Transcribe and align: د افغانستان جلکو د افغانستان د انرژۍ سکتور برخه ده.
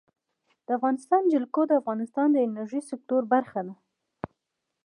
د 0.65 0.67
افغانستان 0.77 1.21
جلکو 1.33 1.61
د 1.67 1.71
افغانستان 1.81 2.27
د 2.31 2.37
انرژۍ 2.47 2.81
سکتور 2.91 3.21
برخه 3.33 3.59
ده. 3.67 3.75